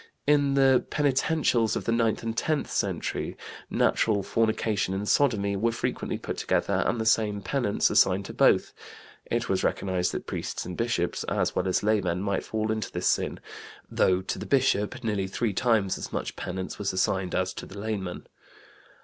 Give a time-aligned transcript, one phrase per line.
[0.25, 3.35] In the Penitentials of the ninth and tenth centuries
[3.69, 8.73] "natural fornication and sodomy" were frequently put together and the same penance assigned to both;
[9.27, 13.05] it was recognized that priests and bishops, as well as laymen, might fall into this
[13.05, 13.39] sin,
[13.91, 17.77] though to the bishop nearly three times as much penance was assigned as to the
[17.77, 18.25] layman.